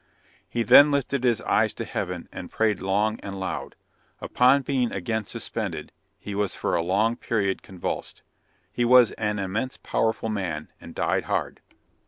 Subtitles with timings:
[0.49, 3.75] He then lifted his eyes to Heaven, and prayed long and loud.
[4.19, 8.23] Upon being again suspended, he was for a long period convulsed.
[8.73, 11.59] He was an immense powerful man, and died hard.